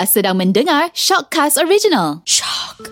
[0.00, 2.24] Anda sedang mendengar Shockcast Original.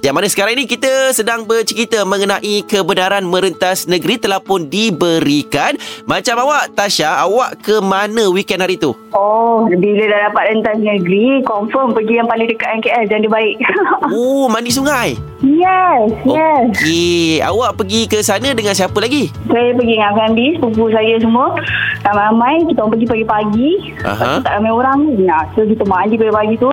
[0.05, 5.81] Yang mana sekarang ini kita sedang bercerita mengenai kebenaran merentas negeri telah pun diberikan.
[6.05, 8.93] Macam awak, Tasha, awak ke mana weekend hari tu?
[9.17, 13.33] Oh, bila dah dapat rentas negeri, confirm pergi yang paling dekat dengan KL dan dia
[13.33, 13.57] baik.
[14.09, 15.17] Oh, mandi sungai.
[15.45, 16.65] yes, yes.
[16.77, 19.29] Okey, awak pergi ke sana dengan siapa lagi?
[19.49, 21.57] Saya pergi dengan family, sepupu saya semua.
[22.05, 23.71] Ramai-ramai, kita orang pergi pagi-pagi.
[24.05, 24.41] Aha.
[24.45, 24.99] Tak ramai orang.
[25.25, 26.73] Nah, so kita mandi pagi-pagi tu.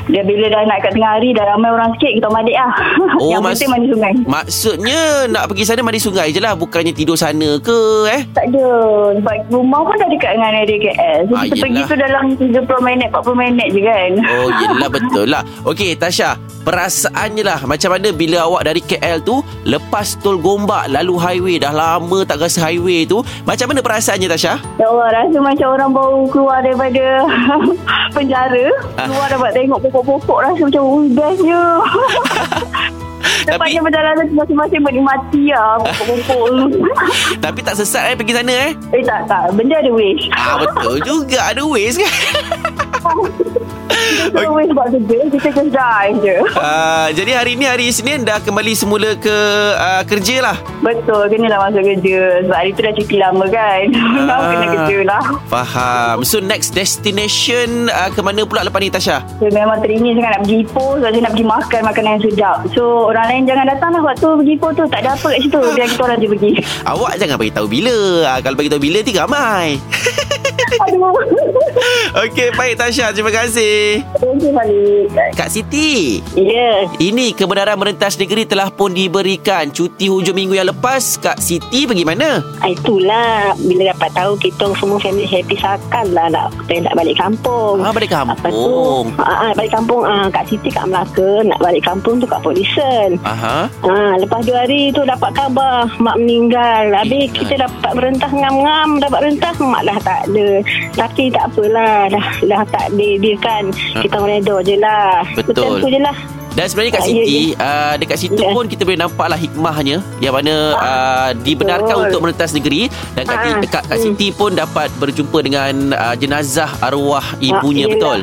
[0.03, 2.71] Dia bila dah nak kat tengah hari, dah ramai orang sikit, kita balik lah.
[3.15, 4.13] Oh, Yang mas- penting mandi sungai.
[4.23, 8.21] Maksudnya nak pergi sana mandi sungai je lah Bukannya tidur sana ke eh?
[8.31, 8.67] Tak ada.
[9.13, 11.19] Sebab rumah pun dah dekat dengan area KL.
[11.23, 11.87] So, Ah, kita pergi yelah.
[11.87, 14.09] tu dalam 30 minit, 40 minit je kan.
[14.23, 19.39] Oh yelah betul lah Okey Tasha Perasaannya lah Macam mana bila awak dari KL tu
[19.63, 24.61] Lepas tol Gombak Lalu highway Dah lama tak rasa highway tu Macam mana perasaannya Tasha?
[24.75, 27.25] Ya Allah, rasa macam orang baru keluar daripada
[28.15, 28.65] penjara.
[28.95, 29.07] Ah.
[29.07, 31.11] Keluar dapat tengok pokok-pokok rasa macam, ui,
[33.43, 36.81] Tapi perjalanan tu masing-masing menikmati lah tu.
[37.37, 39.49] tapi tak sesat eh pergi sana eh eh tak, tak.
[39.51, 40.29] Benda ada waste.
[40.31, 42.13] Ah betul juga Ada waste kan
[43.91, 46.37] Kita waste buat kerja, kita just drive je.
[46.53, 49.37] uh, Jadi hari ni hari Isnin Dah kembali semula ke
[49.73, 52.41] uh, kerja lah Betul, kenalah masuk kerja.
[52.41, 53.83] Sebab hari tu dah cuti lama kan.
[53.93, 55.23] Kau kena kerja lah.
[55.45, 59.21] Faham So next destination uh, Ke mana pula lepas ni Tasha?
[59.37, 62.57] So, memang teringin sangat nak pergi Ipoh sebab saya nak pergi makan makanan yang sedap.
[62.71, 64.83] So, orang lain jangan datang lah waktu pergi Ipoh tu.
[64.87, 65.59] Tak ada apa kat situ.
[65.59, 66.51] Biar kita orang je pergi.
[66.91, 67.95] Awak jangan bagi tahu bila
[68.27, 69.67] uh, Kalau bagi tahu bila Nanti ramai
[70.87, 71.50] Aduh.
[72.25, 75.11] Okey baik Tasha Terima kasih Thank you, Malik.
[75.35, 76.87] Kak Siti Ya.
[76.99, 82.03] Ini kebenaran merentas negeri telah pun diberikan Cuti hujung minggu yang lepas Kak Siti pergi
[82.03, 82.43] mana?
[82.59, 87.79] Ah, Itulah Bila dapat tahu Kita semua family happy Sakan lah nak, nak balik kampung
[87.79, 91.59] Ah, balik Lepas tu kampung ah, ah, Balik kampung ah, Kak Siti kat Melaka Nak
[91.61, 93.67] balik kampung tu kat Polisen Aha.
[93.83, 96.93] Ah, lepas dua hari tu dapat khabar mak meninggal.
[96.93, 100.49] Habis kita dapat merentas ngam-ngam, dapat rentas mak dah tak ada.
[100.95, 103.63] Tapi tak apalah, dah dah tak ada dia kan.
[104.01, 105.21] Kita redha je lah.
[105.37, 105.53] Betul.
[105.53, 106.17] Macam tu je lah.
[106.51, 108.51] Dan sebenarnya Kak Ah, ya, Siti uh, Dekat situ Ya.
[108.51, 112.05] pun Kita boleh nampaklah hikmahnya Yang mana uh, Dibenarkan betul.
[112.05, 112.81] untuk merentas negeri
[113.15, 114.03] Dan Kak, Ah, Kak, Kak hmm.
[114.05, 118.17] Siti pun dapat Berjumpa dengan uh, Jenazah arwah ibunya Ah, Betul?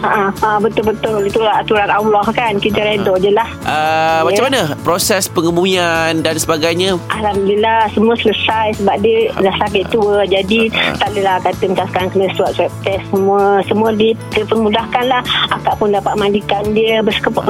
[0.61, 1.21] betul-betul.
[1.25, 2.56] Itulah aturan Allah kan.
[2.59, 3.49] Kita redha je lah.
[3.62, 4.47] Uh, Macam Ya.
[4.47, 10.94] mana Proses pengemumian Dan sebagainya Alhamdulillah semua selesai sebab dia dah sakit tua jadi Ah.
[10.97, 15.75] tak adalah kata macam sekarang kena swab swab test semua semua di dipermudahkan lah akak
[15.75, 17.41] pun dapat mandikan dia bersekep-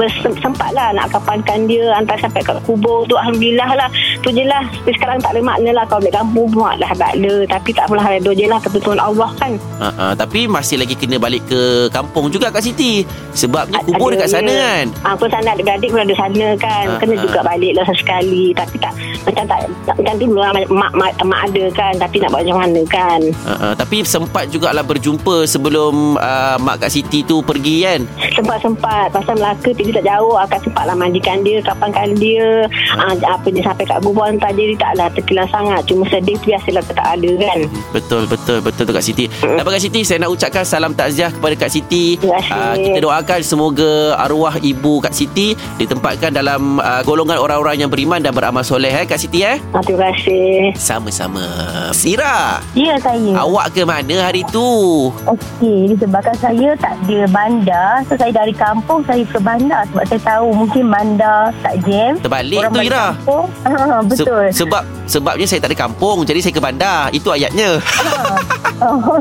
[0.69, 3.89] bersempat lah nak kapankan dia hantar sampai kat kubur tu Alhamdulillah lah.
[4.21, 4.63] Tu je lah.
[4.63, 5.85] Tapi sekarang tak ada makna lah.
[5.89, 9.29] Kalau balik kampung pun lah tak ada tapi tak apalah redha je lah ketentuan Allah
[9.37, 9.51] kan.
[9.81, 13.03] Uh, uh, Tapi masih lagi kena balik ke Kampung juga Kak Siti.
[13.33, 14.61] Sebabnya Ada- kubur ada, dekat sana ya.
[14.61, 14.85] kan?
[15.05, 16.85] Ah, Aku sana adik-beradik pun ada sana kan.
[16.85, 17.21] Ah, Kena ah.
[17.23, 18.93] juga balik lah sesekali Tapi tak
[19.25, 19.59] Macam tak
[19.95, 21.93] Macam dulu lah mak, mak, mak ada kan.
[21.97, 23.19] Tapi nak buat macam mana kan?
[23.45, 27.99] Uh, uh, Tapi sempat jugalah berjumpa Sebelum uh, Mak Kak Siti tu pergi kan?
[28.35, 29.15] Sempat-sempat.
[29.15, 30.35] Pasal Melaka Dia tak jauh.
[30.35, 32.67] Akan sempat lah mandikan dia Kapankan dia
[32.99, 36.83] ah, Apa dia sampai kat kubur Hantar dia taklah terkilang sangat Cuma sedih tu biasalah
[36.89, 37.59] tak ada kan
[37.93, 39.25] Betul betul betul tu Kak Siti.
[39.41, 42.17] Dan Kak Siti saya nak ucapkan salam takziah kepada Kak Siti.
[42.17, 42.57] Terima kasih.
[42.57, 48.17] Ah, kita doakan semoga arwah ibu Kak Siti ditempatkan dalam uh, golongan orang-orang yang beriman
[48.17, 49.61] dan beramal soleh eh Kak Siti eh.
[49.85, 51.45] Terima kasih Sama-sama.
[51.93, 53.45] Sira, Ya saya.
[53.45, 54.65] awak ke mana hari tu?
[55.25, 60.21] Okey, disebabkan saya tak ada bandar, so saya dari kampung saya ke bandar sebab saya
[60.25, 62.17] tahu mungkin bandar tak jam.
[62.19, 63.05] Terbalik Orang tu Ira.
[63.65, 64.45] Ha, betul.
[64.49, 67.09] Se- sebab sebabnya saya tak ada kampung jadi saya ke bandar.
[67.11, 67.79] Itu ayatnya.
[68.85, 69.19] oh,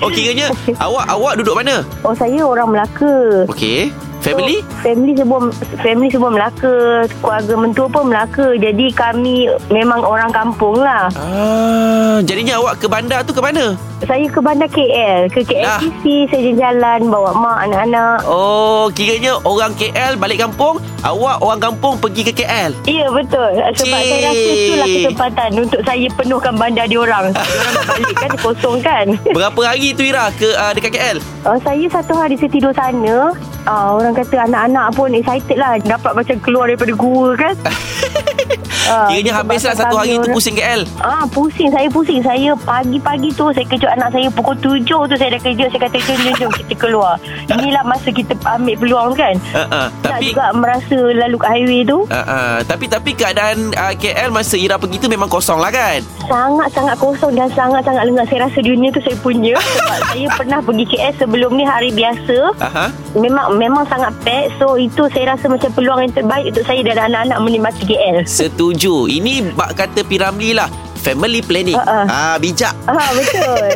[0.00, 0.50] Oh kiranya
[0.84, 1.86] awak awak duduk mana?
[2.02, 3.46] oh, saya orang Melaka.
[3.46, 3.92] Okey.
[4.20, 4.60] Family?
[4.60, 5.38] So, family semua
[5.80, 6.76] family semua Melaka,
[7.20, 8.52] keluarga mentua pun Melaka.
[8.54, 11.08] Jadi kami memang orang kampung lah.
[11.14, 13.74] Ah, jadinya awak ke bandar tu ke mana?
[14.00, 18.24] Saya ke bandar KL, ke KLCC, saya jalan bawa mak anak-anak.
[18.24, 22.72] Oh, kiranya orang KL balik kampung, awak orang kampung pergi ke KL.
[22.88, 23.92] Ya betul Sebab Cik.
[24.02, 29.06] saya rasa itulah kesempatan Untuk saya penuhkan bandar diorang Diorang nak balik kan Kosong kan
[29.30, 31.16] Berapa hari tu Ira ke uh, dekat KL?
[31.44, 33.30] uh, Saya satu hari saya tidur sana
[33.66, 37.54] uh, Orang kata anak-anak pun excited lah Dapat macam keluar daripada gua kan
[38.90, 40.82] Ah, Kiranya habislah satu hari tu pusing KL.
[40.98, 41.70] Ah, pusing.
[41.70, 42.18] Saya pusing.
[42.26, 45.70] Saya pagi-pagi tu saya kejut anak saya pukul tujuh tu saya dah kejut.
[45.70, 47.14] Saya kata, jom, jom, jom kita keluar.
[47.54, 49.34] Inilah masa kita ambil peluang kan.
[49.54, 51.98] Uh, uh, Tak tapi juga merasa lalu kat highway tu.
[52.02, 56.02] uh, uh, tapi tapi keadaan uh, KL masa Ira pergi tu memang kosong lah kan?
[56.26, 58.26] Sangat-sangat kosong dan sangat-sangat lengah.
[58.26, 59.54] Saya rasa dunia tu saya punya.
[59.78, 62.58] Sebab saya pernah pergi KL sebelum ni hari biasa.
[62.58, 62.86] Aha.
[63.14, 64.52] Memang memang sangat pack.
[64.58, 68.26] So itu saya rasa macam peluang yang terbaik untuk saya dan anak-anak menikmati KL.
[68.26, 69.08] Setuju.
[69.10, 70.89] Ini bak kata Piramli lah.
[71.00, 71.74] Family planning.
[71.74, 72.04] Uh, uh.
[72.06, 72.76] Ah bijak.
[72.84, 73.68] Ah, betul.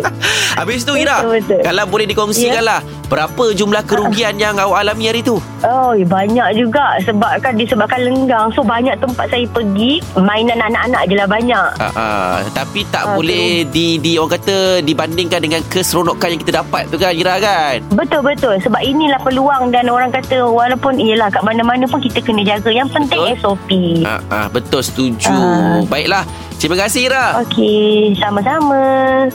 [0.58, 1.60] Habis tu Ira, Betul, betul.
[1.60, 5.36] kalau boleh dikongsikan lah, berapa jumlah kerugian yang awak alami hari tu?
[5.60, 8.48] Oh, banyak juga sebabkan disebabkan lenggang.
[8.50, 11.68] So banyak tempat saya pergi, mainan anak-anak je lah banyak.
[11.78, 16.88] Ah, tapi tak Ah, boleh di di orang kata dibandingkan dengan keseronokan yang kita dapat
[16.88, 17.84] tu kan Ira kan?
[17.90, 22.40] Betul betul sebab inilah peluang dan orang kata walaupun iyalah kat mana-mana pun kita kena
[22.42, 22.70] jaga.
[22.70, 23.36] Yang penting Betul.
[23.38, 23.70] SOP.
[24.02, 25.28] Ah, ah, betul setuju.
[25.28, 25.80] Ah.
[25.84, 26.24] Baiklah.
[26.60, 27.40] Terima kasih Ira.
[27.40, 28.76] Okey, sama-sama.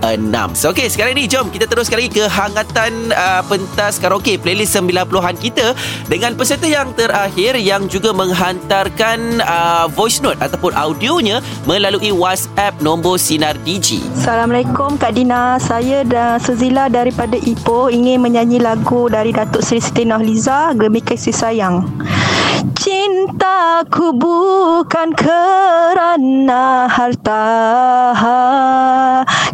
[0.00, 0.56] 0192776316.
[0.56, 5.72] So, okay, sekarang ni jom kita teruskan lagi kehangatan uh, pentas karaoke playlist 90-an kita
[6.10, 13.18] dengan peserta yang terakhir yang juga menghantarkan uh, voice note ataupun audionya melalui WhatsApp nombor
[13.20, 14.00] Sinar DG.
[14.20, 20.02] Assalamualaikum Kak Dina Saya dan Suzila daripada Ipoh Ingin menyanyi lagu dari Datuk Seri Siti
[20.04, 21.86] Nurhaliza Gemi Kasih Sayang
[22.76, 27.44] Cintaku bukan kerana harta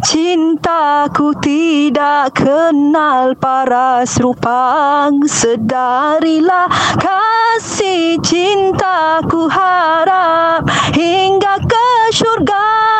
[0.03, 5.23] Cintaku tidak kenal paras rupang.
[5.23, 6.67] Sedarilah
[6.99, 12.92] kasih cintaku harap Hingga ke syurga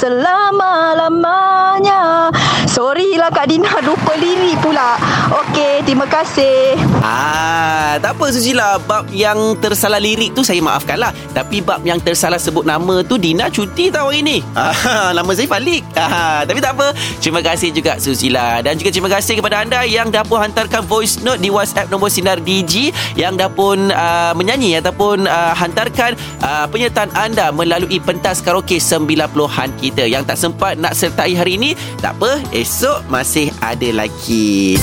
[0.00, 2.32] selama-lamanya.
[2.64, 4.96] Sorry lah Kak Dina Lupa lirik pula.
[5.44, 6.76] Okey Terima kasih.
[7.00, 8.76] Ah, tak apa Suzila.
[8.84, 13.16] Bab yang tersalah lirik tu Saya maafkan lah Tapi bab yang tersalah sebut nama tu
[13.16, 14.38] Dina cuti tau hari ni.
[14.54, 15.82] Ah, Nama saya Falik.
[15.96, 16.92] Ah, Tapi tak apa.
[17.18, 18.60] Terima kasih juga Suzila.
[18.60, 22.12] Dan juga terima kasih kepada anda Yang dah pun hantarkan voice note Di WhatsApp nombor
[22.12, 28.44] Sinar DG Yang dah pun uh, menyanyi Ataupun uh, hantarkan uh, Penyertaan anda Melalui pentas
[28.44, 30.04] karaoke 90-an kita.
[30.06, 34.76] Yang tak sempat nak sertai hari ini Tak apa Esok masih ada lagi